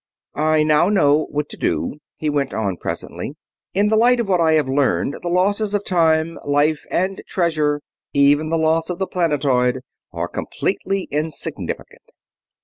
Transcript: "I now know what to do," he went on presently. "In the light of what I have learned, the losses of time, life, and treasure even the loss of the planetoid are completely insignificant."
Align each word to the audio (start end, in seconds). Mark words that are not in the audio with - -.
"I 0.33 0.63
now 0.63 0.89
know 0.89 1.25
what 1.29 1.47
to 1.49 1.57
do," 1.57 1.99
he 2.17 2.27
went 2.27 2.55
on 2.55 2.77
presently. 2.77 3.35
"In 3.75 3.89
the 3.89 3.95
light 3.95 4.19
of 4.19 4.27
what 4.27 4.41
I 4.41 4.53
have 4.53 4.67
learned, 4.67 5.17
the 5.21 5.27
losses 5.29 5.75
of 5.75 5.85
time, 5.85 6.39
life, 6.43 6.85
and 6.89 7.21
treasure 7.27 7.81
even 8.11 8.49
the 8.49 8.57
loss 8.57 8.89
of 8.89 8.97
the 8.97 9.05
planetoid 9.05 9.81
are 10.11 10.27
completely 10.27 11.03
insignificant." 11.11 12.09